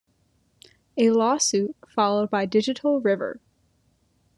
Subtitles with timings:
[0.97, 3.39] A lawsuit followed by Digital River.